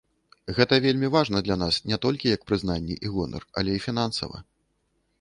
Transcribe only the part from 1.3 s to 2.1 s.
для нас не